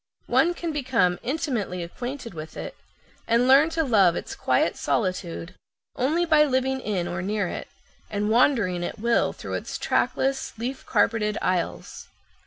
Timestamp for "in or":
6.79-7.21